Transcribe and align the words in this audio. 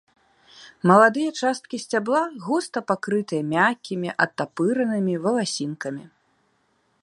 Маладыя 0.91 1.33
часткі 1.41 1.79
сцябла 1.83 2.21
густа 2.45 2.79
пакрытыя 2.93 3.43
мяккімі 3.53 4.09
адтапыранымі 4.27 5.15
валасінкамі. 5.27 6.05